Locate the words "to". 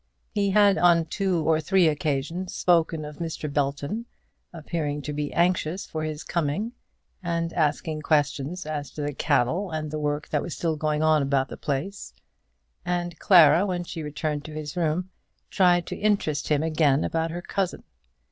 5.03-5.13, 8.93-9.03, 14.45-14.53, 15.85-15.95